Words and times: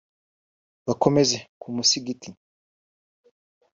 bakomeza 0.87 1.37
ku 1.61 1.67
musigiti 1.75 2.29